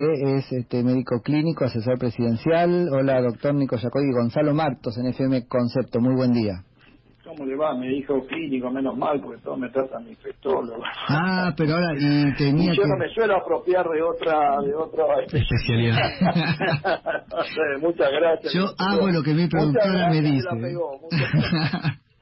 es 0.00 0.50
este 0.50 0.82
médico 0.82 1.20
clínico, 1.20 1.64
asesor 1.66 1.98
presidencial. 1.98 2.88
Hola, 2.90 3.20
doctor 3.20 3.54
Nico 3.54 3.76
Jacobi 3.76 4.10
Gonzalo 4.12 4.54
Martos, 4.54 4.96
en 4.96 5.06
FM 5.08 5.46
Concepto. 5.46 6.00
Muy 6.00 6.14
buen 6.14 6.32
día. 6.32 6.64
¿Cómo 7.22 7.44
le 7.44 7.54
va? 7.54 7.76
Me 7.76 7.86
dijo 7.88 8.26
clínico, 8.26 8.70
menos 8.70 8.96
mal, 8.96 9.20
porque 9.20 9.40
todos 9.42 9.58
me 9.58 9.68
tratan 9.68 10.04
de 10.04 10.10
infectólogo. 10.12 10.82
Ah, 11.08 11.52
pero 11.56 11.74
ahora 11.74 11.92
y 11.96 12.34
tenía 12.34 12.72
Yo 12.72 12.82
que... 12.82 12.88
no 12.88 12.96
me 12.96 13.08
suelo 13.14 13.36
apropiar 13.36 13.86
de 13.88 14.02
otra 14.02 14.60
de 14.62 14.74
otra 14.74 15.04
Especialidad. 15.26 16.10
no 17.30 17.44
sé, 17.44 17.60
muchas 17.86 18.10
gracias. 18.10 18.54
Yo 18.54 18.64
hago 18.78 19.08
lo 19.08 19.22
que 19.22 19.34
mi 19.34 19.46
productora 19.48 20.08
me 20.10 20.22
dice. 20.22 20.48
la 20.50 20.60
pegó, 20.60 20.98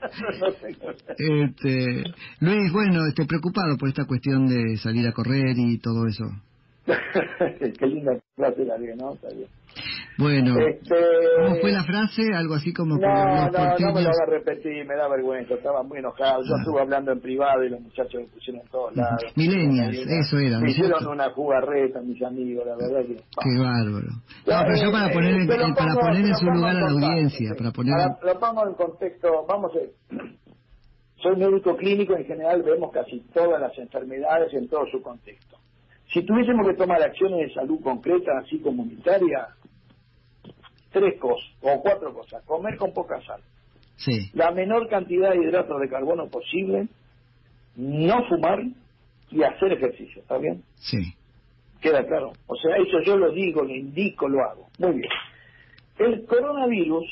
este, 1.19 2.05
Luis, 2.41 2.73
bueno, 2.73 3.07
este, 3.07 3.25
preocupado 3.25 3.77
por 3.79 3.89
esta 3.89 4.05
cuestión 4.05 4.47
de 4.47 4.77
salir 4.77 5.07
a 5.07 5.13
correr 5.13 5.57
y 5.57 5.79
todo 5.79 6.07
eso. 6.07 6.25
Qué 7.79 7.87
linda 7.87 8.13
frase 8.37 8.65
la 8.65 8.79
de, 8.79 8.97
¿no? 8.97 9.13
Está 9.15 9.29
bien. 9.35 9.49
Bueno, 10.19 10.59
Este... 10.59 10.95
¿cómo 11.45 11.57
fue 11.61 11.71
la 11.71 11.85
frase? 11.85 12.23
Algo 12.35 12.55
así 12.55 12.73
como 12.73 12.95
No, 12.97 13.01
que 13.01 13.07
los 13.07 13.17
no, 13.17 13.33
no 13.37 13.45
me 13.45 13.53
lo 13.53 13.79
porteños- 13.79 14.07
haga 14.07 14.27
repetir, 14.27 14.85
me 14.87 14.97
da 14.97 15.09
vergüenza, 15.09 15.55
estaba 15.55 15.83
muy 15.85 15.99
enojado. 15.99 16.43
Yo 16.43 16.55
Ah. 16.57 16.59
estuve 16.61 16.81
hablando 16.81 17.13
en 17.13 17.21
privado 17.21 17.63
y 17.65 17.69
los 17.69 17.81
muchachos 17.81 18.23
me 18.23 18.27
pusieron 18.29 18.63
en 18.63 18.69
todos 18.69 18.97
lados. 18.97 19.23
Millennials, 19.37 19.97
eso 19.99 20.39
era, 20.39 20.57
¿no 20.59 20.63
Me 20.63 20.71
hicieron 20.71 21.07
una 21.07 21.31
jugarreta, 21.31 22.01
mis 22.01 22.21
amigos, 22.23 22.67
la 22.67 22.75
verdad 22.77 23.07
que... 23.07 23.15
Qué 23.15 23.59
bárbaro. 23.61 24.09
No, 24.09 24.63
pero 24.67 24.77
yo 24.83 24.91
para 24.91 25.07
Eh, 25.11 25.15
poner, 25.15 25.35
en, 25.35 25.43
eh, 25.53 25.75
para 25.77 25.95
poner 25.95 26.25
en 26.27 26.35
su 26.35 26.47
lugar 26.47 26.77
a 26.77 26.81
la 26.81 26.91
audiencia, 26.91 27.51
para 27.57 27.71
poner... 27.71 27.95
Lo 28.25 28.39
pongo 28.41 28.67
en 28.67 28.75
contexto, 28.75 29.45
vamos 29.47 29.71
a 29.77 29.79
ver. 29.79 29.91
Soy 31.23 31.37
médico 31.37 31.77
clínico, 31.77 32.17
en 32.17 32.25
general 32.25 32.63
vemos 32.63 32.91
casi 32.93 33.21
todas 33.35 33.61
las 33.61 33.77
enfermedades 33.79 34.53
en 34.55 34.69
todo 34.69 34.85
su 34.91 35.01
contexto. 35.03 35.58
Si 36.13 36.23
tuviésemos 36.23 36.67
que 36.67 36.75
tomar 36.75 37.03
acciones 37.03 37.49
de 37.49 37.55
salud 37.55 37.81
concretas, 37.83 38.45
así 38.45 38.59
comunitarias, 38.61 39.49
tres 40.91 41.19
cosas, 41.21 41.47
o 41.61 41.81
cuatro 41.83 42.15
cosas. 42.15 42.43
Comer 42.45 42.77
con 42.77 42.93
poca 42.93 43.21
sal, 43.23 43.41
Sí, 43.97 44.31
la 44.33 44.53
menor 44.53 44.89
cantidad 44.89 45.31
de 45.33 45.39
hidratos 45.39 45.81
de 45.81 45.89
carbono 45.89 46.29
posible, 46.29 46.87
no 47.77 48.25
fumar 48.29 48.61
y 49.31 49.43
hacer 49.43 49.73
ejercicio, 49.73 50.23
¿está 50.23 50.39
bien? 50.39 50.63
sí. 50.77 51.15
Queda 51.81 52.05
claro. 52.05 52.33
O 52.49 52.57
sea, 52.57 52.77
eso 52.77 52.99
yo 53.07 53.17
lo 53.17 53.31
digo, 53.31 53.63
lo 53.63 53.73
indico, 53.73 54.29
lo 54.29 54.43
hago. 54.43 54.67
Muy 54.81 54.95
bien. 54.95 55.11
El 55.97 56.27
coronavirus, 56.27 57.05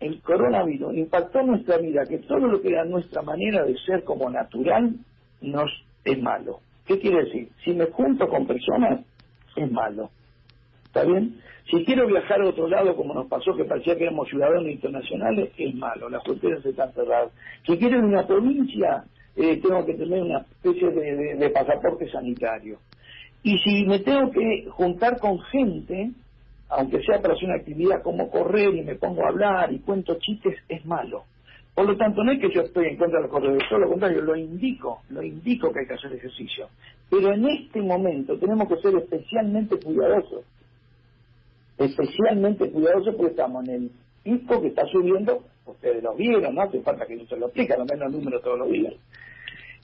el 0.00 0.22
coronavirus 0.22 0.96
impactó 0.96 1.42
nuestra 1.42 1.76
vida, 1.76 2.06
que 2.08 2.16
todo 2.16 2.46
lo 2.46 2.62
que 2.62 2.68
era 2.68 2.86
nuestra 2.86 3.20
manera 3.20 3.64
de 3.64 3.76
ser 3.84 4.04
como 4.04 4.30
natural 4.30 4.94
nos 5.42 5.70
es 6.02 6.18
malo. 6.18 6.60
¿Qué 6.88 6.98
quiere 6.98 7.24
decir? 7.24 7.50
Si 7.62 7.74
me 7.74 7.84
junto 7.86 8.26
con 8.28 8.46
personas, 8.46 9.04
es 9.54 9.70
malo. 9.70 10.10
¿Está 10.86 11.04
bien? 11.04 11.38
Si 11.70 11.84
quiero 11.84 12.06
viajar 12.06 12.40
a 12.40 12.48
otro 12.48 12.66
lado, 12.66 12.96
como 12.96 13.12
nos 13.12 13.28
pasó, 13.28 13.54
que 13.54 13.66
parecía 13.66 13.94
que 13.94 14.04
éramos 14.04 14.26
ciudadanos 14.26 14.70
internacionales, 14.70 15.50
es 15.58 15.74
malo. 15.74 16.08
Las 16.08 16.24
fronteras 16.24 16.64
están 16.64 16.90
cerradas. 16.94 17.30
Si 17.66 17.76
quiero 17.76 17.98
ir 17.98 18.04
a 18.04 18.06
una 18.06 18.26
provincia, 18.26 19.04
eh, 19.36 19.60
tengo 19.60 19.84
que 19.84 19.94
tener 19.94 20.22
una 20.22 20.38
especie 20.38 20.90
de, 20.90 21.50
pasaporte 21.50 22.10
sanitario. 22.10 22.78
Y 23.42 23.58
si 23.58 23.84
me 23.84 23.98
tengo 23.98 24.30
que 24.30 24.70
juntar 24.70 25.18
con 25.18 25.38
gente, 25.40 26.12
aunque 26.70 27.02
sea 27.02 27.20
para 27.20 27.34
hacer 27.34 27.50
una 27.50 27.58
actividad 27.58 28.02
como 28.02 28.30
correr 28.30 28.74
y 28.74 28.82
me 28.82 28.94
pongo 28.94 29.26
a 29.26 29.28
hablar 29.28 29.70
y 29.74 29.80
cuento 29.80 30.16
chistes, 30.18 30.56
es 30.70 30.86
malo. 30.86 31.24
Por 31.78 31.86
lo 31.86 31.96
tanto, 31.96 32.24
no 32.24 32.32
es 32.32 32.40
que 32.40 32.52
yo 32.52 32.62
estoy 32.62 32.86
en 32.86 32.96
contra 32.96 33.20
de 33.20 33.28
los 33.28 33.30
corredores, 33.30 33.68
todo 33.68 33.78
lo 33.78 33.88
contrario, 33.90 34.20
lo 34.20 34.34
indico, 34.34 35.02
lo 35.10 35.22
indico 35.22 35.72
que 35.72 35.78
hay 35.78 35.86
que 35.86 35.94
hacer 35.94 36.12
ejercicio. 36.12 36.66
Pero 37.08 37.32
en 37.32 37.48
este 37.48 37.80
momento 37.80 38.36
tenemos 38.36 38.66
que 38.66 38.78
ser 38.78 38.96
especialmente 38.96 39.78
cuidadosos. 39.78 40.44
Especialmente 41.76 42.68
cuidadosos 42.72 43.14
porque 43.14 43.30
estamos 43.30 43.68
en 43.68 43.74
el 43.74 43.90
pico 44.24 44.60
que 44.60 44.66
está 44.66 44.86
subiendo, 44.86 45.44
ustedes 45.66 46.02
lo 46.02 46.16
vieron, 46.16 46.52
no 46.52 46.62
hace 46.62 46.80
falta 46.80 47.06
que 47.06 47.16
yo 47.16 47.26
se 47.26 47.36
lo 47.36 47.46
explique, 47.46 47.76
lo 47.78 47.84
menos 47.84 48.10
número 48.10 48.40
todos 48.40 48.58
los 48.58 48.70
días. 48.72 48.94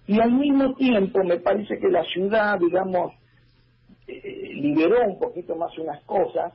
Y 0.09 0.19
al 0.19 0.33
mismo 0.33 0.75
tiempo 0.75 1.23
me 1.23 1.39
parece 1.39 1.79
que 1.79 1.91
la 1.91 2.03
ciudad, 2.07 2.59
digamos, 2.59 3.13
eh, 4.09 4.51
liberó 4.53 4.97
un 5.07 5.21
poquito 5.21 5.55
más 5.55 5.79
unas 5.79 6.03
cosas, 6.03 6.55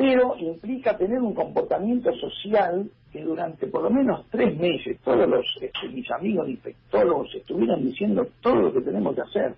pero 0.00 0.34
implica 0.38 0.96
tener 0.96 1.20
un 1.20 1.34
comportamiento 1.34 2.10
social 2.14 2.90
que 3.12 3.22
durante 3.22 3.66
por 3.66 3.82
lo 3.82 3.90
menos 3.90 4.24
tres 4.30 4.58
meses 4.58 4.98
todos 5.04 5.28
los 5.28 5.44
este, 5.60 5.88
mis 5.90 6.10
amigos 6.10 6.48
infectólogos 6.48 7.34
estuvieron 7.34 7.84
diciendo 7.84 8.26
todo 8.40 8.62
lo 8.62 8.72
que 8.72 8.80
tenemos 8.80 9.14
que 9.14 9.20
hacer. 9.20 9.54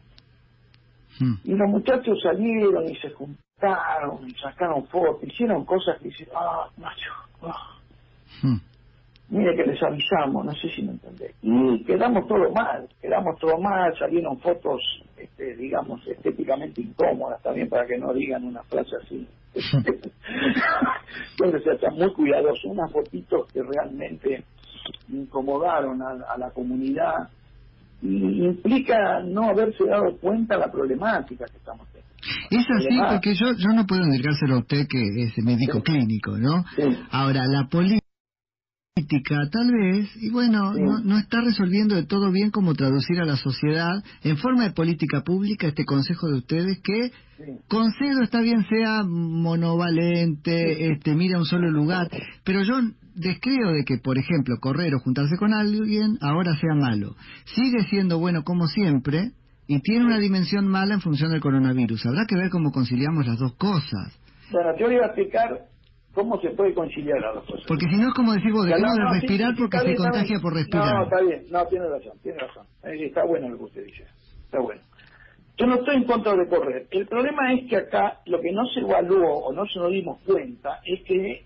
Mm. 1.21 1.35
Y 1.45 1.55
los 1.55 1.69
muchachos 1.71 2.21
salieron 2.21 2.91
y 2.91 2.97
se 2.97 3.11
juntaron 3.11 4.29
y 4.29 4.35
sacaron 4.35 4.85
fotos, 4.89 5.23
hicieron 5.23 5.65
cosas 5.65 5.97
que 6.01 6.09
dicen, 6.09 6.27
ah, 6.35 6.69
macho, 6.77 7.13
ah, 7.43 7.79
Mm. 8.43 8.57
mire 9.29 9.55
que 9.55 9.63
les 9.65 9.81
avisamos, 9.81 10.45
no 10.45 10.53
sé 10.57 10.71
si 10.71 10.83
me 10.83 10.91
entendés. 10.91 11.37
Y 11.41 11.85
quedamos 11.85 12.27
todo 12.27 12.51
mal, 12.51 12.89
quedamos 13.01 13.39
todo 13.39 13.59
mal, 13.59 13.97
salieron 13.97 14.41
fotos, 14.41 14.83
este, 15.17 15.55
digamos, 15.55 16.05
estéticamente 16.09 16.81
incómodas 16.81 17.41
también 17.43 17.69
para 17.69 17.87
que 17.87 17.97
no 17.97 18.13
digan 18.13 18.43
una 18.43 18.65
frase 18.65 18.97
así. 19.05 19.29
Entonces, 21.39 21.63
o 21.75 21.79
sea, 21.79 21.91
muy 21.91 22.13
cuidadoso, 22.13 22.69
unas 22.69 22.91
fotitos 22.93 23.49
que 23.53 23.63
realmente 23.63 24.45
incomodaron 25.09 26.01
a, 26.03 26.11
a 26.33 26.39
la 26.39 26.51
comunidad 26.51 27.29
y 28.01 28.45
implica 28.45 29.21
no 29.25 29.51
haberse 29.51 29.85
dado 29.87 30.17
cuenta 30.19 30.55
de 30.57 30.61
la 30.61 30.73
problemática 30.73 31.45
que 31.47 31.57
estamos 31.59 31.87
teniendo. 31.89 32.13
Es 32.51 32.67
así 32.71 32.99
porque 33.11 33.35
yo 33.35 33.47
yo 33.59 33.69
no 33.75 33.87
puedo 33.87 34.03
negárselo 34.07 34.57
a 34.57 34.59
usted 34.59 34.87
que 34.89 35.01
es 35.23 35.33
médico 35.45 35.79
Sí. 35.79 35.83
clínico, 35.85 36.37
¿no? 36.39 36.65
Sí. 36.77 36.83
Ahora, 37.11 37.43
la 37.47 37.67
política 37.69 38.02
tal 39.51 39.71
vez, 39.73 40.09
y 40.17 40.31
bueno, 40.31 40.73
Sí. 40.75 40.81
no, 40.83 41.01
no 41.01 41.19
está 41.19 41.41
resolviendo 41.41 41.95
de 41.95 42.05
todo 42.05 42.31
bien 42.31 42.51
cómo 42.51 42.75
traducir 42.75 43.21
a 43.21 43.25
la 43.25 43.37
sociedad 43.37 44.03
en 44.23 44.37
forma 44.39 44.65
de 44.65 44.73
política 44.73 45.23
pública 45.23 45.67
este 45.69 45.85
consejo 45.85 46.29
de 46.29 46.39
ustedes 46.39 46.81
que 46.83 47.11
Sí. 47.37 47.45
concedo 47.69 48.23
está 48.23 48.41
bien 48.41 48.65
sea 48.69 49.03
monovalente, 49.05 50.93
este 50.93 51.15
mira 51.15 51.39
un 51.39 51.45
solo 51.45 51.71
lugar, 51.71 52.09
pero 52.45 52.63
yo 52.63 52.75
descreo 53.15 53.73
de 53.73 53.85
que, 53.85 53.99
por 53.99 54.19
ejemplo, 54.19 54.57
correr 54.61 54.95
o 54.95 55.01
juntarse 55.01 55.37
con 55.37 55.53
alguien 55.53 56.19
ahora 56.21 56.55
sea 56.57 56.75
malo. 56.75 57.15
Sigue 57.45 57.85
siendo 57.91 58.19
bueno 58.19 58.43
como 58.45 58.67
siempre 58.69 59.33
y 59.67 59.81
tiene 59.81 60.05
una 60.07 60.19
dimensión 60.19 60.67
mala 60.69 60.95
en 60.95 61.01
función 61.01 61.31
del 61.31 61.41
coronavirus. 61.41 62.07
Habrá 62.07 62.25
que 62.27 62.37
ver 62.37 62.51
cómo 62.51 62.71
conciliamos 62.73 63.27
las 63.27 63.39
dos 63.39 63.55
cosas. 63.57 64.19
Bueno, 64.51 64.71
yo 64.79 64.87
le 64.89 64.95
iba 64.97 65.05
a 65.05 65.09
explicar 65.09 65.72
cómo 66.15 66.41
se 66.41 66.51
puede 66.51 66.75
conciliar 66.75 67.21
las 67.21 67.35
dos 67.37 67.45
cosas. 67.47 67.65
Porque 67.69 67.87
si 67.89 67.97
no 67.97 68.09
es 68.09 68.15
como 68.15 68.33
decir, 68.33 68.53
vos, 68.53 68.67
no, 68.67 68.73
de 68.73 69.21
respirar 69.21 69.55
porque 69.57 69.79
se 69.79 69.97
contagia 69.97 70.39
por 70.41 70.55
respirar. 70.55 70.95
No, 70.95 71.03
está 71.05 71.21
bien, 71.23 71.45
no, 71.51 71.67
tiene 71.67 71.89
razón, 71.89 72.19
tiene 72.23 72.39
razón. 72.39 72.67
Eh, 72.85 73.07
Está 73.07 73.25
bueno 73.25 73.49
lo 73.49 73.59
que 73.59 73.65
usted 73.65 73.85
dice, 73.85 74.05
está 74.45 74.61
bueno. 74.61 74.81
Yo 75.59 75.67
no 75.67 75.75
estoy 75.77 75.97
en 75.97 76.05
contra 76.05 76.35
de 76.35 76.49
correr. 76.49 76.87
El 76.91 77.07
problema 77.07 77.53
es 77.53 77.69
que 77.69 77.77
acá 77.77 78.21
lo 78.27 78.41
que 78.41 78.53
no 78.53 78.67
se 78.67 78.81
evaluó 78.81 79.39
o 79.47 79.53
no 79.53 79.67
se 79.67 79.79
nos 79.79 79.91
dimos 79.93 80.21
cuenta 80.25 80.81
es 80.85 81.03
que 81.07 81.45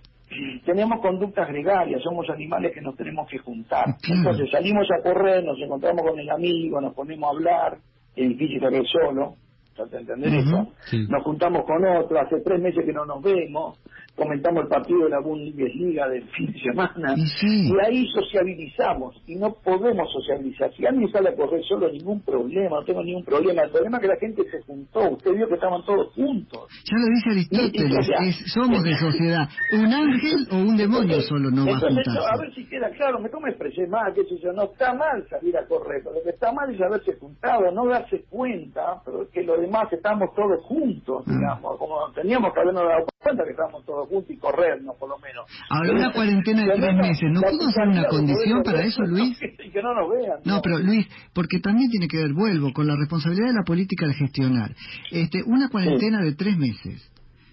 tenemos 0.64 1.00
conductas 1.00 1.48
gregarias, 1.48 2.02
somos 2.02 2.28
animales 2.30 2.72
que 2.72 2.80
nos 2.80 2.96
tenemos 2.96 3.28
que 3.28 3.38
juntar. 3.38 3.84
Entonces 4.08 4.50
salimos 4.50 4.86
a 4.90 5.02
correr, 5.02 5.44
nos 5.44 5.58
encontramos 5.60 6.02
con 6.08 6.18
el 6.18 6.30
amigo, 6.30 6.80
nos 6.80 6.94
ponemos 6.94 7.28
a 7.28 7.32
hablar, 7.36 7.78
es 8.14 8.28
difícil 8.28 8.60
correr 8.60 8.84
solo, 8.86 9.34
¿trata 9.74 9.96
de 9.96 10.02
entender 10.02 10.32
Ujú, 10.34 10.48
eso? 10.48 10.72
sí. 10.90 11.06
Nos 11.08 11.22
juntamos 11.24 11.64
con 11.64 11.84
otro, 11.84 12.20
hace 12.20 12.40
tres 12.44 12.60
meses 12.60 12.84
que 12.84 12.92
no 12.92 13.04
nos 13.04 13.22
vemos, 13.22 13.78
comentamos 14.16 14.64
el 14.64 14.68
partido 14.68 15.04
de 15.04 15.10
la 15.10 15.20
Bundesliga 15.20 16.08
del 16.08 16.26
fin 16.30 16.52
de 16.52 16.58
semana, 16.60 17.14
Y 17.16 17.26
sí. 17.26 17.68
y 17.70 17.84
ahí 17.84 18.06
sociabilizamos, 18.08 19.14
y 19.26 19.36
no 19.36 19.52
podemos 19.62 20.10
sociabilizar. 20.12 20.72
Si 20.74 20.86
alguien 20.86 21.10
sale 21.12 21.28
a 21.30 21.34
correr 21.36 21.62
solo, 21.64 21.90
ningún 21.90 22.20
problema, 22.22 22.80
no 22.80 22.84
tengo 22.84 23.02
ningún 23.02 23.24
problema. 23.24 23.62
El 23.62 23.70
problema 23.70 23.98
es 23.98 24.02
que 24.02 24.08
la 24.08 24.16
gente 24.16 24.42
se 24.50 24.62
juntó, 24.62 25.10
usted 25.10 25.34
vio 25.34 25.48
que 25.48 25.54
estaban 25.54 25.84
todos 25.84 26.12
juntos. 26.14 26.68
Ya 26.84 26.96
lo 26.98 27.06
dice 27.14 27.30
Aristóteles, 27.30 28.08
Y- 28.08 28.24
y- 28.24 28.28
es- 28.30 28.52
somos 28.52 28.82
de 28.82 28.94
sociedad. 28.96 29.48
Un 29.72 29.92
ángel 29.92 30.46
o 30.50 30.56
un 30.56 30.76
demonio 30.76 31.20
solo 31.22 31.50
no 31.50 31.66
va 31.66 31.76
a 31.76 32.34
a 32.34 32.36
ver 32.38 32.54
si 32.54 32.66
queda 32.68 32.90
claro, 32.90 33.18
me 33.20 33.30
como 33.30 33.46
expresé 33.48 33.86
mal, 33.86 34.12
qué 34.14 34.24
sé 34.24 34.38
yo, 34.42 34.52
no 34.52 34.64
está 34.64 34.94
mal 34.94 35.26
salir 35.28 35.56
a 35.56 35.66
correr, 35.66 36.00
pero 36.02 36.16
lo 36.16 36.22
que 36.22 36.30
está 36.30 36.52
mal 36.52 36.72
es 36.74 36.80
haberse 36.80 37.14
juntado, 37.18 37.70
no 37.72 37.86
darse 37.86 38.24
cuenta, 38.30 39.00
pero 39.04 39.22
es 39.22 39.28
que 39.30 39.42
los 39.42 39.60
demás 39.60 39.92
estamos 39.92 40.34
todos 40.34 40.62
juntos, 40.64 41.24
Ah. 41.26 41.30
digamos, 41.32 41.78
como 41.78 42.10
teníamos 42.14 42.52
que 42.52 42.60
habernos 42.60 42.84
dado 42.84 43.06
cuenta 43.22 43.44
que 43.44 43.50
estábamos 43.50 43.84
todos 43.84 44.05
juntos 44.06 44.30
y 44.30 44.38
corrernos, 44.38 44.96
por 44.96 45.08
lo 45.08 45.18
menos. 45.18 45.46
Ahora, 45.68 45.92
una 45.92 46.12
cuarentena 46.12 46.64
de 46.64 46.72
tres 46.74 46.94
meses, 46.96 47.30
¿no 47.30 47.40
pudo 47.40 47.70
ser 47.70 47.88
una 47.88 48.04
condición 48.06 48.62
para 48.62 48.82
eso, 48.84 49.02
Luis? 49.06 49.36
Y 49.66 49.70
que 49.70 49.82
no 49.82 49.94
nos 49.94 50.10
vean. 50.10 50.40
No, 50.44 50.60
pero 50.62 50.78
Luis, 50.78 51.06
porque 51.34 51.58
también 51.60 51.90
tiene 51.90 52.08
que 52.08 52.18
ver, 52.18 52.32
vuelvo, 52.32 52.72
con 52.72 52.86
la 52.86 52.96
responsabilidad 52.96 53.48
de 53.48 53.54
la 53.54 53.64
política 53.64 54.06
de 54.06 54.14
gestionar. 54.14 54.74
Este, 55.10 55.42
una 55.44 55.68
cuarentena 55.68 56.22
de 56.22 56.34
tres 56.34 56.56
meses, 56.56 57.10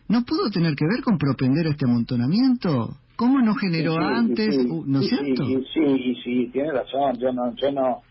¿no 0.08 0.24
pudo 0.24 0.50
tener 0.52 0.76
que 0.76 0.86
ver 0.86 1.04
con 1.04 1.18
propender 1.18 1.68
este 1.68 1.86
amontonamiento? 1.86 2.98
¿Cómo 3.16 3.42
no 3.42 3.56
generó 3.56 3.94
Sí, 3.94 4.00
sí, 4.00 4.14
antes? 4.14 4.58
Uh, 4.70 4.84
¿No 4.86 5.00
es 5.02 5.10
cierto? 5.10 5.46
Sí, 5.46 5.64
sí, 5.74 6.16
sí, 6.24 6.50
tiene 6.52 6.72
razón, 6.72 7.18
yo 7.20 7.32
no, 7.32 7.56
yo 7.56 7.72
no. 7.72 8.02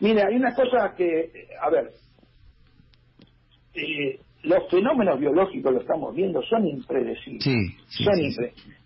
Mira, 0.00 0.26
hay 0.28 0.36
una 0.36 0.54
cosa 0.54 0.94
que, 0.96 1.48
a 1.60 1.70
ver, 1.70 1.90
eh, 3.74 4.20
los 4.44 4.68
fenómenos 4.70 5.18
biológicos, 5.18 5.72
lo 5.72 5.80
estamos 5.80 6.14
viendo, 6.14 6.42
son 6.42 6.66
impredecibles. 6.66 7.44
son 7.88 8.14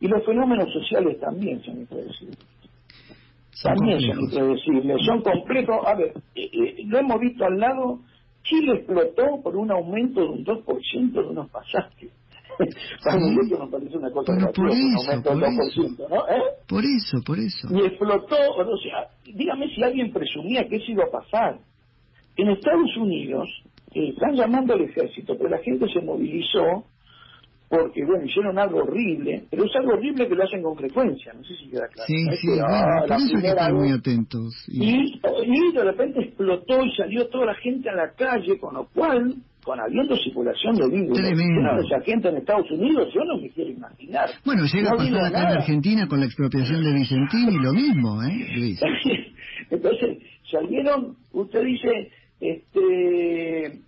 Y 0.00 0.08
los 0.08 0.24
fenómenos 0.24 0.72
sociales 0.72 1.20
también 1.20 1.62
son 1.62 1.80
impredecibles. 1.80 2.38
también 3.62 4.00
son 4.00 4.20
impredecibles, 4.20 4.96
son 5.06 5.22
complejos. 5.22 5.76
A 5.86 5.94
ver, 5.94 6.12
eh, 6.34 6.50
eh, 6.52 6.82
lo 6.86 6.98
hemos 6.98 7.20
visto 7.20 7.44
al 7.44 7.58
lado, 7.58 8.00
Chile 8.42 8.78
explotó 8.78 9.42
por 9.42 9.56
un 9.56 9.70
aumento 9.70 10.20
de 10.20 10.28
un 10.28 10.44
2% 10.44 11.12
de 11.12 11.20
unos 11.20 11.50
pasajes. 11.50 12.10
Para 13.04 13.18
nosotros 13.18 13.60
nos 13.60 13.70
parece 13.70 13.96
una 13.96 14.10
cosa 14.10 14.32
Pero 14.34 14.52
por 14.52 14.70
eso, 14.70 15.22
por 15.22 15.42
eso. 15.42 16.06
¿no? 16.08 16.28
¿Eh? 16.28 16.42
Por 16.68 16.84
eso, 16.84 17.18
por 17.24 17.38
eso. 17.38 17.68
Y 17.70 17.86
explotó, 17.86 18.36
o 18.36 18.76
sea, 18.78 19.08
dígame 19.24 19.68
si 19.74 19.82
alguien 19.82 20.12
presumía 20.12 20.66
que 20.68 20.76
eso 20.76 20.92
iba 20.92 21.04
a 21.04 21.10
pasar. 21.10 21.58
En 22.36 22.48
Estados 22.48 22.96
Unidos, 22.96 23.48
están 23.94 24.34
llamando 24.34 24.74
al 24.74 24.82
ejército, 24.82 25.36
pero 25.36 25.50
la 25.50 25.58
gente 25.58 25.86
se 25.92 26.00
movilizó 26.00 26.84
porque, 27.72 28.04
bueno, 28.04 28.26
hicieron 28.26 28.58
algo 28.58 28.80
horrible, 28.80 29.44
pero 29.50 29.64
es 29.64 29.74
algo 29.76 29.94
horrible 29.94 30.28
que 30.28 30.34
lo 30.34 30.44
hacen 30.44 30.62
con 30.62 30.76
frecuencia, 30.76 31.32
no 31.32 31.42
sé 31.42 31.56
si 31.56 31.70
queda 31.70 31.88
claro. 31.88 32.06
Sí, 32.06 32.22
sí, 32.38 32.48
bueno, 32.48 33.06
por 33.08 33.16
eso 33.16 33.36
hay 33.36 33.40
que 33.40 33.48
estar 33.48 33.72
muy 33.72 33.90
atentos. 33.92 34.64
Y... 34.68 34.84
y... 34.84 35.72
de 35.72 35.82
repente 35.82 36.20
explotó 36.20 36.84
y 36.84 36.94
salió 36.94 37.28
toda 37.28 37.46
la 37.46 37.54
gente 37.54 37.88
a 37.88 37.94
la 37.94 38.12
calle, 38.12 38.58
con 38.58 38.74
lo 38.74 38.84
cual, 38.92 39.36
con 39.64 39.80
habiendo 39.80 40.14
circulación 40.16 40.74
de 40.76 40.86
virus, 40.86 41.18
una 41.18 41.76
de 41.76 41.86
esa 41.86 42.00
gente 42.04 42.28
en 42.28 42.36
Estados 42.36 42.70
Unidos, 42.70 43.08
yo 43.14 43.24
no 43.24 43.40
me 43.40 43.48
quiero 43.48 43.70
imaginar. 43.70 44.28
Bueno, 44.44 44.64
llega 44.66 44.90
a 44.90 44.96
pasar 44.96 45.24
acá 45.24 45.40
en 45.40 45.58
Argentina 45.58 46.06
con 46.06 46.20
la 46.20 46.26
expropiación 46.26 46.84
de 46.84 46.92
Vicentini, 46.92 47.56
lo 47.56 47.72
mismo, 47.72 48.22
¿eh? 48.22 48.48
Luis. 48.54 48.80
Entonces, 49.70 50.18
salieron, 50.50 51.16
usted 51.32 51.64
dice, 51.64 52.10
este 52.42 53.80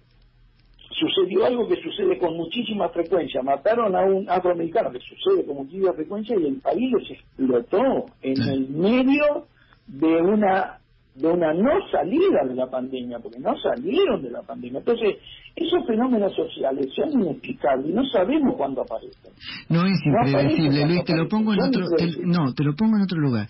sucedió 0.91 1.45
algo 1.45 1.67
que 1.67 1.83
sucede 1.83 2.19
con 2.19 2.37
muchísima 2.37 2.89
frecuencia. 2.89 3.43
Mataron 3.43 3.97
a 3.97 4.05
un 4.05 4.31
afroamericano, 4.31 4.93
que 4.93 5.01
sucede 5.01 5.45
con 5.45 5.56
muchísima 5.56 5.93
frecuencia, 5.93 6.37
y 6.39 6.47
el 6.47 6.61
país 6.61 6.93
explotó 7.11 8.06
en 8.23 8.41
el 8.43 8.69
medio 8.69 9.47
de 9.89 10.23
una 10.23 10.79
de 11.14 11.28
una 11.28 11.55
no 11.55 11.70
salida 11.93 12.44
de 12.46 12.55
la 12.55 12.66
pandemia, 12.69 13.19
porque 13.20 13.38
no 13.38 13.55
salieron 13.58 14.20
de 14.20 14.31
la 14.31 14.43
pandemia. 14.43 14.81
Entonces, 14.81 15.16
esos 15.55 15.87
fenómenos 15.87 16.34
sociales 16.34 16.88
son 16.96 17.12
inexplicables 17.22 17.90
y 17.90 17.93
no 17.93 18.02
sabemos 18.11 18.56
cuándo 18.56 18.82
aparecen. 18.82 19.32
No 19.69 19.84
es 19.87 19.99
impredecible, 20.05 20.87
Luis, 20.87 21.05
te 21.05 21.16
lo 21.16 21.28
pongo 21.28 21.55
en 21.55 21.62
otro 21.62 21.84
no, 22.25 22.52
te 22.52 22.64
lo 22.64 22.75
pongo 22.75 22.96
en 22.96 23.02
otro 23.02 23.20
lugar. 23.20 23.46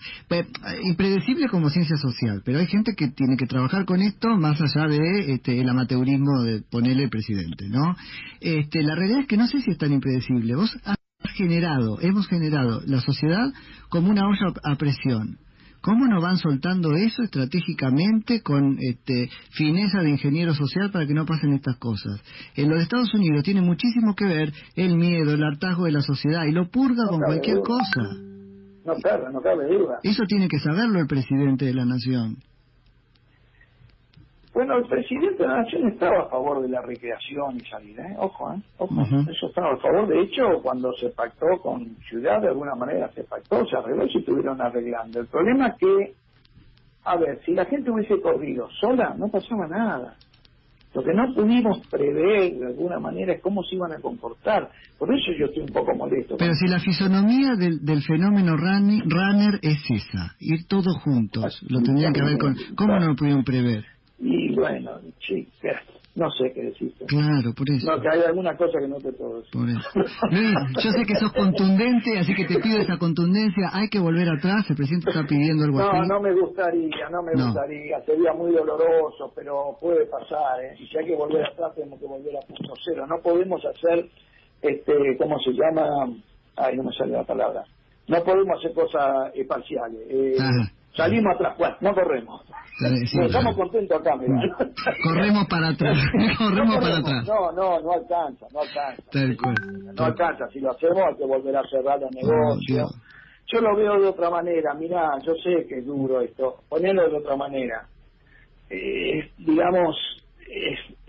impredecible 0.83 1.47
como 1.49 1.69
ciencia 1.69 1.97
social, 1.97 2.41
pero 2.45 2.59
hay 2.59 2.67
gente 2.67 2.93
que 2.95 3.07
tiene 3.07 3.35
que 3.37 3.47
trabajar 3.47 3.85
con 3.85 4.01
esto 4.01 4.29
más 4.37 4.61
allá 4.61 4.87
de 4.87 5.33
este, 5.33 5.59
el 5.59 5.67
amateurismo 5.67 6.43
de 6.43 6.61
ponerle 6.69 7.05
el 7.05 7.09
presidente, 7.09 7.65
¿no? 7.67 7.95
Este, 8.41 8.83
la 8.83 8.93
realidad 8.95 9.21
es 9.21 9.27
que 9.27 9.37
no 9.37 9.47
sé 9.47 9.61
si 9.61 9.71
es 9.71 9.77
tan 9.79 9.91
impredecible. 9.91 10.55
Vos 10.55 10.77
has 10.85 10.97
generado, 11.33 11.99
hemos 12.01 12.27
generado 12.27 12.81
la 12.85 13.01
sociedad 13.01 13.51
como 13.89 14.11
una 14.11 14.27
olla 14.27 14.53
a 14.63 14.75
presión 14.75 15.39
¿Cómo 15.85 16.07
nos 16.07 16.23
van 16.23 16.37
soltando 16.37 16.95
eso 16.95 17.21
estratégicamente 17.21 18.41
con 18.41 18.75
este, 18.79 19.29
fineza 19.51 20.01
de 20.01 20.09
ingeniero 20.09 20.55
social 20.55 20.89
para 20.89 21.05
que 21.05 21.13
no 21.13 21.27
pasen 21.27 21.53
estas 21.53 21.77
cosas? 21.77 22.23
En 22.55 22.71
los 22.71 22.81
Estados 22.81 23.13
Unidos 23.13 23.43
tiene 23.43 23.61
muchísimo 23.61 24.15
que 24.15 24.25
ver 24.25 24.51
el 24.75 24.95
miedo, 24.97 25.35
el 25.35 25.43
hartazgo 25.43 25.85
de 25.85 25.91
la 25.91 26.01
sociedad 26.01 26.45
y 26.45 26.53
lo 26.53 26.71
purga 26.71 27.03
con 27.07 27.19
cualquier 27.19 27.59
cosa. 27.59 28.01
No 28.83 28.95
cabe, 28.99 29.31
no 29.31 29.39
cabe 29.41 29.67
duda. 29.67 29.99
Eso 30.01 30.23
tiene 30.27 30.47
que 30.47 30.57
saberlo 30.57 30.99
el 30.99 31.05
presidente 31.05 31.65
de 31.65 31.75
la 31.75 31.85
nación. 31.85 32.37
Bueno, 34.55 34.77
el 34.77 34.87
presidente 34.87 35.43
de 35.43 35.49
la 35.49 35.63
Nación 35.63 35.89
estaba 35.89 36.21
a 36.21 36.29
favor 36.29 36.61
de 36.61 36.69
la 36.69 36.81
recreación 36.81 37.57
y 37.57 37.65
salir, 37.65 37.99
¿eh? 37.99 38.15
Ojo, 38.17 38.53
¿eh? 38.53 38.61
Ojo, 38.77 39.01
eso 39.29 39.47
estaba 39.47 39.73
a 39.73 39.77
favor. 39.77 40.07
De 40.07 40.21
hecho, 40.21 40.43
cuando 40.63 40.93
se 40.93 41.09
pactó 41.09 41.45
con 41.61 41.97
Ciudad, 42.07 42.41
de 42.41 42.47
alguna 42.47 42.73
manera 42.73 43.11
se 43.13 43.25
pactó, 43.25 43.65
se 43.65 43.75
arregló 43.75 44.05
y 44.05 44.13
se 44.13 44.19
estuvieron 44.19 44.61
arreglando. 44.61 45.19
El 45.19 45.27
problema 45.27 45.67
es 45.67 45.75
que, 45.77 46.13
a 47.03 47.17
ver, 47.17 47.41
si 47.43 47.53
la 47.53 47.65
gente 47.65 47.91
hubiese 47.91 48.21
corrido 48.21 48.69
sola, 48.79 49.13
no 49.17 49.27
pasaba 49.27 49.67
nada. 49.67 50.15
Lo 50.93 51.03
que 51.03 51.13
no 51.13 51.33
pudimos 51.35 51.85
prever 51.91 52.53
de 52.53 52.67
alguna 52.67 52.97
manera 52.97 53.33
es 53.33 53.41
cómo 53.41 53.61
se 53.63 53.75
iban 53.75 53.91
a 53.91 53.99
comportar. 53.99 54.71
Por 54.97 55.13
eso 55.13 55.33
yo 55.37 55.47
estoy 55.47 55.63
un 55.63 55.73
poco 55.73 55.93
molesto. 55.93 56.37
Pero 56.37 56.53
si 56.53 56.67
la 56.69 56.79
fisonomía 56.79 57.55
del, 57.57 57.83
del 57.83 58.01
fenómeno 58.03 58.55
runner 58.55 59.59
es 59.61 59.83
esa, 59.89 60.33
ir 60.39 60.65
todos 60.69 60.95
juntos, 61.03 61.61
lo 61.67 61.81
tendrían 61.81 62.13
que 62.13 62.23
ver 62.23 62.37
con... 62.37 62.55
¿Cómo 62.77 62.97
no 62.97 63.07
lo 63.07 63.15
pudieron 63.17 63.43
prever? 63.43 63.83
Y 64.17 64.55
bueno, 64.55 64.99
sí, 65.19 65.47
no 66.15 66.31
sé 66.31 66.53
qué 66.53 66.63
decirte. 66.63 67.05
Claro, 67.05 67.53
por 67.53 67.69
eso. 67.69 67.91
No, 67.91 68.01
que 68.01 68.07
hay 68.07 68.21
alguna 68.21 68.55
cosa 68.55 68.79
que 68.79 68.87
no 68.87 68.95
te 69.01 69.11
puedo 69.11 69.41
decir. 69.41 69.51
Por 69.51 69.69
eso. 69.69 69.89
Luis, 70.31 70.55
yo 70.81 70.91
sé 70.91 71.03
que 71.05 71.15
sos 71.15 71.33
contundente, 71.33 72.17
así 72.17 72.33
que 72.33 72.45
te 72.45 72.59
pido 72.59 72.79
esa 72.79 72.97
contundencia. 72.97 73.69
Hay 73.73 73.89
que 73.89 73.99
volver 73.99 74.29
atrás, 74.29 74.65
el 74.69 74.77
presidente 74.77 75.09
está 75.09 75.23
pidiendo 75.27 75.65
algo 75.65 75.79
no, 75.79 75.89
así. 75.89 76.07
No, 76.07 76.15
no 76.15 76.21
me 76.21 76.33
gustaría, 76.33 77.09
no 77.09 77.21
me 77.21 77.33
gustaría. 77.33 77.99
Sería 78.05 78.31
muy 78.31 78.53
doloroso, 78.53 79.33
pero 79.35 79.77
puede 79.81 80.05
pasar, 80.05 80.63
¿eh? 80.63 80.77
Y 80.79 80.87
si 80.87 80.97
hay 80.97 81.05
que 81.05 81.15
volver 81.15 81.45
atrás, 81.45 81.75
tenemos 81.75 81.99
que 81.99 82.05
volver 82.05 82.37
a 82.37 82.47
punto 82.47 82.73
cero. 82.85 83.05
No 83.07 83.21
podemos 83.21 83.61
hacer, 83.65 84.07
este, 84.61 85.17
¿cómo 85.17 85.37
se 85.39 85.51
llama? 85.51 86.15
Ay, 86.55 86.77
no 86.77 86.83
me 86.83 86.93
sale 86.93 87.11
la 87.11 87.25
palabra. 87.25 87.65
No 88.07 88.23
podemos 88.23 88.57
hacer 88.59 88.73
cosas 88.73 89.31
eh, 89.33 89.43
parciales. 89.43 89.99
Eh, 90.09 90.37
salimos 90.95 91.35
atrás, 91.35 91.57
bueno, 91.57 91.75
no 91.81 91.93
corremos. 91.93 92.41
Estamos 92.81 93.55
contentos 93.55 93.99
acá, 93.99 94.15
mira. 94.17 94.41
Corremos 95.03 95.47
para 95.47 95.69
atrás, 95.69 95.97
corremos 96.37 96.77
para 96.77 96.97
atrás. 96.97 97.27
No, 97.27 97.51
no, 97.51 97.79
no 97.81 97.91
alcanza, 97.93 98.47
no 98.51 98.61
alcanza. 98.61 99.11
No 99.95 100.03
alcanza, 100.05 100.47
si 100.49 100.59
lo 100.59 100.71
hacemos 100.71 100.97
hay 101.07 101.15
que 101.17 101.25
volver 101.25 101.55
a 101.55 101.63
cerrar 101.69 101.99
los 101.99 102.11
negocios. 102.11 102.91
yo 103.47 103.61
lo 103.61 103.75
veo 103.75 104.01
de 104.01 104.07
otra 104.07 104.29
manera, 104.29 104.73
mira, 104.73 105.19
yo 105.25 105.33
sé 105.35 105.65
que 105.67 105.79
es 105.79 105.85
duro 105.85 106.21
esto, 106.21 106.63
ponerlo 106.69 107.09
de 107.09 107.17
otra 107.17 107.35
manera. 107.35 107.87
Eh, 108.69 109.31
digamos, 109.37 109.95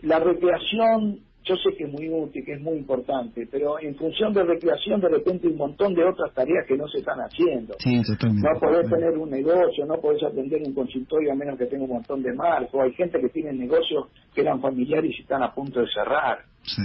la 0.02 0.18
recreación 0.20 1.25
yo 1.46 1.54
sé 1.56 1.76
que 1.76 1.84
es 1.84 1.92
muy 1.92 2.08
útil, 2.08 2.44
que 2.44 2.54
es 2.54 2.60
muy 2.60 2.76
importante, 2.76 3.46
pero 3.50 3.80
en 3.80 3.94
función 3.94 4.32
de 4.32 4.42
recreación 4.42 5.00
de 5.00 5.08
repente 5.08 5.46
hay 5.46 5.52
un 5.52 5.58
montón 5.58 5.94
de 5.94 6.04
otras 6.04 6.34
tareas 6.34 6.66
que 6.66 6.76
no 6.76 6.88
se 6.88 6.98
están 6.98 7.20
haciendo. 7.20 7.74
Sí, 7.78 8.02
totalmente. 8.02 8.48
No 8.48 8.60
podés 8.60 8.90
tener 8.90 9.16
un 9.16 9.30
negocio, 9.30 9.86
no 9.86 10.00
podés 10.00 10.24
atender 10.24 10.60
un 10.66 10.74
consultorio 10.74 11.32
a 11.32 11.36
menos 11.36 11.56
que 11.56 11.66
tenga 11.66 11.84
un 11.84 11.90
montón 11.90 12.20
de 12.22 12.32
marcos. 12.34 12.80
Hay 12.82 12.92
gente 12.94 13.20
que 13.20 13.28
tiene 13.28 13.52
negocios 13.52 14.06
que 14.34 14.40
eran 14.40 14.60
familiares 14.60 15.14
y 15.16 15.22
están 15.22 15.44
a 15.44 15.54
punto 15.54 15.80
de 15.80 15.86
cerrar. 15.86 16.40
Sí. 16.62 16.82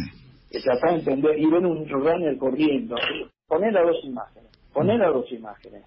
Que 0.52 0.60
de 0.60 0.96
entender 0.96 1.40
y 1.40 1.50
ven 1.50 1.66
un 1.66 1.88
runner 1.90 2.38
corriendo. 2.38 2.96
Poner 3.48 3.74
las 3.74 3.84
dos 3.84 4.03
imágenes, 4.03 4.51
poner 4.72 5.00
las 5.00 5.13
dos 5.13 5.32
imágenes. 5.32 5.86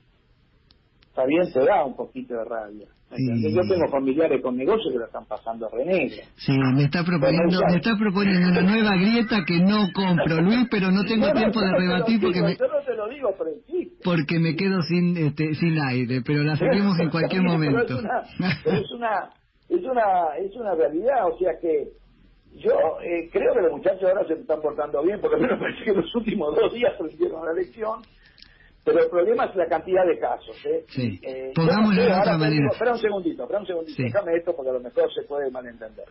Está 1.06 1.26
bien, 1.26 1.44
te 1.52 1.64
da 1.64 1.84
un 1.84 1.94
poquito 1.94 2.34
de 2.34 2.44
rabia. 2.44 2.88
Yo 3.16 3.60
tengo 3.68 3.88
familiares 3.90 4.42
con 4.42 4.56
negocios 4.56 4.92
que 4.92 4.98
lo 4.98 5.06
están 5.06 5.24
pasando 5.26 5.66
a 5.66 5.70
renegro. 5.70 6.22
Sí, 6.36 6.52
me 6.74 6.84
está 6.84 7.04
proponiendo, 7.04 7.60
me 7.68 7.76
está 7.76 7.96
proponiendo 7.96 8.50
una 8.50 8.62
nueva 8.62 8.96
grieta 8.96 9.44
que 9.46 9.60
no 9.60 9.86
compro, 9.94 10.40
Luis, 10.40 10.66
pero 10.70 10.90
no 10.90 11.04
tengo 11.04 11.30
tiempo 11.32 11.60
de 11.60 11.72
rebatir 11.76 12.20
porque 12.20 12.42
me... 12.42 12.56
Yo 12.56 12.66
no 12.66 12.82
te 12.84 12.94
lo 12.94 13.08
digo, 13.08 13.34
pero 13.38 13.50
Porque 14.02 14.38
me 14.38 14.56
quedo 14.56 14.82
sin 14.82 15.16
este, 15.16 15.54
sin 15.54 15.78
aire, 15.80 16.22
pero 16.26 16.42
la 16.42 16.56
seguimos 16.56 16.98
en 16.98 17.10
cualquier 17.10 17.42
momento. 17.46 18.00
Pero 18.64 18.76
es 18.76 18.90
una, 18.92 19.30
es 19.68 19.84
una, 19.84 20.36
es 20.38 20.56
una, 20.56 20.74
realidad, 20.74 21.26
o 21.30 21.38
sea 21.38 21.52
que 21.60 21.88
yo 22.56 22.72
eh, 23.02 23.28
creo 23.32 23.54
que 23.54 23.60
los 23.62 23.72
muchachos 23.72 24.04
ahora 24.04 24.26
se 24.26 24.34
están 24.34 24.60
portando 24.60 25.02
bien, 25.02 25.20
porque 25.20 25.40
me 25.40 25.48
parece 25.48 25.84
que 25.84 25.92
los 25.92 26.14
últimos 26.14 26.54
dos 26.54 26.72
días 26.72 26.92
prendieron 26.98 27.44
la 27.44 27.52
elección 27.52 28.00
pero 28.84 29.02
el 29.02 29.08
problema 29.08 29.46
es 29.46 29.56
la 29.56 29.66
cantidad 29.66 30.04
de 30.06 30.18
casos. 30.18 30.56
¿eh? 30.66 30.84
Sí. 30.88 31.18
Eh, 31.22 31.52
de 31.56 31.62
otra 31.62 32.36
manera. 32.36 32.68
espera 32.70 32.92
un 32.92 32.98
segundito, 32.98 33.42
espera 33.44 33.60
un 33.60 33.66
segundito. 33.66 34.02
Déjame 34.02 34.36
esto 34.36 34.54
porque 34.54 34.70
a 34.70 34.74
lo 34.74 34.80
mejor 34.80 35.12
se 35.12 35.22
puede 35.22 35.50
malentender. 35.50 36.04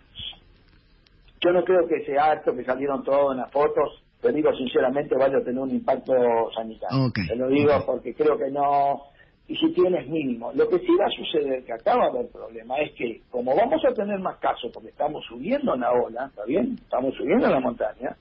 Yo 1.39 1.51
no 1.51 1.63
creo 1.63 1.87
que 1.87 1.97
ese 1.97 2.17
acto 2.17 2.55
que 2.55 2.63
salieron 2.63 3.03
todos 3.03 3.33
en 3.33 3.41
las 3.41 3.51
fotos, 3.51 4.01
te 4.21 4.31
digo 4.31 4.51
sinceramente, 4.55 5.15
vaya 5.15 5.37
a 5.37 5.43
tener 5.43 5.59
un 5.59 5.69
impacto 5.69 6.13
sanitario. 6.55 7.11
Te 7.27 7.35
lo 7.35 7.47
digo 7.49 7.73
porque 7.85 8.15
creo 8.15 8.37
que 8.37 8.49
no. 8.49 9.03
Y 9.45 9.57
si 9.57 9.71
tienes 9.73 10.07
mínimo. 10.07 10.51
Lo 10.55 10.67
que 10.69 10.79
sí 10.79 10.95
va 10.97 11.05
a 11.05 11.09
suceder, 11.09 11.63
que 11.65 11.73
acaba 11.73 12.05
de 12.05 12.17
haber 12.17 12.31
problema, 12.31 12.79
es 12.79 12.93
que 12.93 13.21
como 13.29 13.53
vamos 13.55 13.83
a 13.85 13.93
tener 13.93 14.17
más 14.19 14.37
casos 14.37 14.71
porque 14.73 14.89
estamos 14.89 15.23
subiendo 15.27 15.75
en 15.75 15.81
la 15.81 15.91
ola, 15.91 16.27
¿está 16.27 16.45
bien? 16.45 16.79
Estamos 16.81 17.13
subiendo 17.15 17.47
en 17.47 17.51
la 17.51 17.59
montaña 17.59 18.15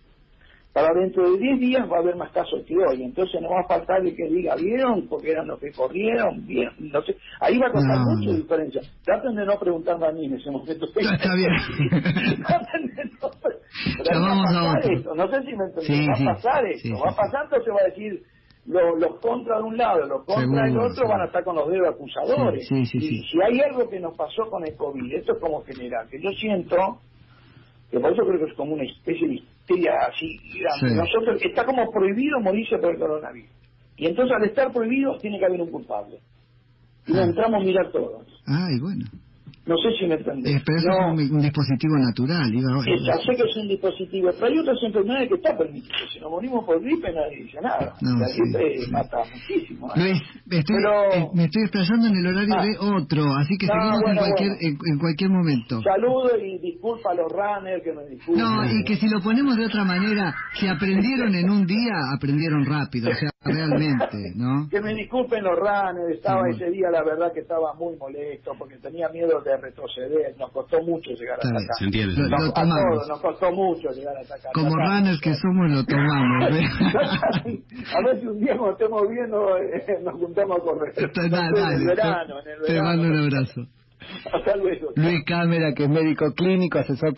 para 0.73 0.95
dentro 0.95 1.31
de 1.31 1.39
10 1.39 1.61
días 1.61 1.91
va 1.91 1.97
a 1.97 2.01
haber 2.01 2.17
más 2.17 2.33
casos 2.33 2.65
que 2.67 2.75
hoy, 2.75 3.03
entonces 3.03 3.41
no 3.43 3.51
va 3.51 3.61
a 3.61 3.69
faltar 3.69 4.01
el 4.01 4.17
que 4.17 4.25
diga, 4.25 4.55
¿vieron? 4.57 5.07
Porque 5.07 5.33
eran 5.33 5.47
los 5.47 5.61
que 5.61 5.71
corrieron, 5.71 6.47
bien, 6.47 6.71
no 6.79 7.03
sé, 7.03 7.15
ahí 7.41 7.59
va 7.59 7.67
a 7.69 7.73
contar 7.73 7.99
mucha 8.01 8.31
diferencia. 8.31 8.81
Traten 9.05 9.35
de 9.35 9.45
no 9.45 9.59
preguntarme 9.59 10.07
a 10.07 10.13
mí 10.13 10.25
en 10.27 10.35
ese 10.35 10.51
momento. 10.51 10.87
está 10.87 11.35
bien. 11.35 11.51
no, 14.15 14.21
vamos 14.21 14.47
a 14.55 14.79
esto. 14.93 15.15
no 15.15 15.29
sé 15.29 15.43
si 15.43 15.55
me 15.55 15.65
entendés, 15.65 16.09
va 16.09 16.33
a 16.33 16.35
pasar 16.35 16.67
esto, 16.67 16.89
va 17.05 17.11
a 17.11 17.17
pasar, 17.17 17.45
entonces 17.45 17.75
va 17.75 17.81
a 17.81 17.89
decir, 17.91 18.23
los, 18.65 18.99
los 18.99 19.21
contra 19.21 19.59
de 19.59 19.65
un 19.65 19.77
lado, 19.77 20.07
los 20.07 20.25
contra 20.25 20.65
del 20.65 20.79
otro 20.79 21.07
van 21.07 21.21
a 21.21 21.25
estar 21.27 21.45
con 21.45 21.57
los 21.57 21.69
dedos 21.69 21.95
acusadores. 21.95 22.67
y 22.71 22.87
si 22.87 23.43
hay 23.43 23.61
algo 23.61 23.91
que 23.91 24.01
nos 24.01 24.17
pasó 24.17 24.49
con 24.49 24.67
el 24.67 24.75
COVID, 24.75 25.13
esto 25.13 25.35
es 25.35 25.39
como 25.39 25.63
general, 25.65 26.09
que 26.09 26.19
yo 26.19 26.31
siento, 26.31 26.77
que 27.91 28.01
por 28.01 28.11
eso 28.11 28.23
creo 28.25 28.39
que 28.39 28.51
es 28.51 28.57
como 28.57 28.73
una 28.73 28.85
especie 28.85 29.29
de 29.29 29.43
bacteria 29.73 29.93
así. 30.09 30.39
Sí. 30.81 30.95
Nosotros, 30.95 31.41
está 31.43 31.65
como 31.65 31.91
prohibido 31.91 32.41
morirse 32.41 32.79
por 32.79 32.93
el 32.95 32.99
coronavirus. 32.99 33.51
Y 33.97 34.07
entonces 34.07 34.37
al 34.37 34.45
estar 34.45 34.73
prohibido 34.73 35.19
tiene 35.19 35.39
que 35.39 35.45
haber 35.47 35.61
un 35.61 35.71
culpable. 35.71 36.19
Y 37.07 37.13
nos 37.13 37.21
Ah. 37.23 37.25
entramos 37.25 37.63
a 37.63 37.65
mirar 37.65 37.91
todos. 37.93 38.27
Ay, 38.47 38.79
bueno. 38.81 39.05
No 39.65 39.77
sé 39.79 39.93
si 39.97 40.07
me 40.07 40.15
entendés. 40.17 40.57
Eh, 40.57 40.63
pero 40.67 40.79
eso 40.79 40.89
No, 40.89 41.15
es 41.21 41.31
un, 41.31 41.37
un 41.37 41.43
dispositivo 41.43 41.95
natural. 41.97 42.53
Iba, 42.53 42.81
es- 42.83 43.03
ya 43.07 43.15
sé 43.19 43.31
que 43.37 43.49
es 43.49 43.57
un 43.57 43.69
dispositivo, 43.69 44.31
pero 44.35 44.47
hay 44.47 44.59
otras 44.59 44.79
enfermedades 44.83 45.29
que 45.29 45.35
está 45.37 45.57
permitido. 45.57 45.95
Si 46.13 46.19
nos 46.19 46.31
morimos 46.33 46.65
por 46.65 46.83
gripe 46.83 47.13
nadie 47.13 47.45
dice 47.45 47.59
nada. 47.63 47.95
No, 48.03 48.19
la 48.19 48.27
gripe 48.27 48.85
sí. 48.85 48.91
mata 48.91 49.19
muchísimo. 49.23 49.87
¿eh? 49.95 50.01
Luis, 50.01 50.19
estoy, 50.51 50.77
Pero- 50.83 51.13
eh, 51.15 51.29
me 51.35 51.45
estoy 51.45 51.63
explayando 51.63 52.07
en 52.09 52.17
el 52.17 52.27
horario 52.27 52.55
Ah. 52.59 52.65
de 52.67 52.75
otro, 52.79 53.23
así 53.37 53.55
que 53.57 53.67
No, 53.67 53.73
seguimos 53.75 53.95
en 53.95 54.03
bueno, 54.03 54.21
cualquier 54.21 54.49
bueno. 54.51 54.67
En, 54.67 54.93
en 54.93 54.99
cualquier 54.99 55.31
momento. 55.31 55.83
Saludo 55.83 56.31
y 56.43 56.59
disculpa 56.59 57.11
a 57.11 57.15
los 57.15 57.31
runners 57.31 57.83
que 57.85 57.93
me 57.93 58.05
disculpen. 58.11 58.43
No, 58.45 58.65
y 58.67 58.83
que 58.85 58.97
si 58.97 59.07
lo 59.09 59.21
ponemos 59.23 59.57
de 59.57 59.67
otra 59.67 59.85
manera, 59.85 60.35
si 60.59 60.67
aprendieron 60.67 61.35
en 61.35 61.49
un 61.51 61.67
día, 61.67 61.95
aprendieron 62.17 62.65
rápido, 62.67 63.11
o 63.11 63.15
sea, 63.15 63.31
realmente, 63.45 64.33
¿no? 64.37 64.69
Que 64.71 64.81
me 64.81 64.95
disculpen 64.95 65.43
los 65.45 65.59
runners, 65.59 66.15
estaba 66.17 66.43
Sí, 66.51 66.57
ese 66.57 66.71
día 66.71 66.91
la 66.91 67.03
verdad 67.03 67.33
que 67.33 67.41
estaba 67.41 67.75
muy 67.75 67.97
molesto 67.97 68.53
porque 68.59 68.77
tenía 68.79 69.09
miedo 69.09 69.41
de 69.41 69.57
retroceder, 69.57 70.35
nos 70.39 70.51
costó 70.53 70.81
mucho 70.83 71.11
llegar 71.13 71.39
bien. 71.43 71.57
acá. 71.57 71.75
Se 71.79 71.85
entiende. 71.85 72.15
Nos, 72.17 72.31
lo 72.31 72.37
a 72.51 72.55
tomamos. 72.55 72.85
todos, 72.95 73.09
nos 73.09 73.21
costó 73.21 73.53
mucho 73.53 73.89
llegar 73.91 74.17
hasta 74.17 74.35
acá. 74.35 74.49
Como 74.55 74.75
acá. 74.75 74.85
runners 74.99 75.21
que 75.21 75.35
somos, 75.35 75.71
lo 75.71 75.85
tomamos. 75.85 76.51
¿eh? 76.57 76.65
a 77.97 78.03
ver 78.07 78.21
si 78.21 78.27
un 78.27 78.41
día 78.41 78.57
cuando 78.57 78.73
estemos 78.73 79.03
viendo 79.09 79.57
eh, 79.59 79.99
nos 80.03 80.15
juntamos 80.15 80.59
a 80.59 80.61
correr. 80.63 80.93
Está- 80.97 81.29
dale, 81.29 81.61
en 81.75 81.81
el 81.81 81.87
verano, 81.87 82.35
en 82.41 82.49
el 82.51 82.63
Te 82.67 82.73
verano. 82.73 82.89
mando 82.89 83.09
un 83.09 83.17
abrazo. 83.25 83.61
Hasta 84.33 84.57
luego. 84.57 84.89
Luis 84.97 85.25
Cámara, 85.25 85.73
que 85.77 85.85
es 85.85 85.89
médico 85.89 86.33
clínico, 86.35 86.79
asesor 86.81 87.15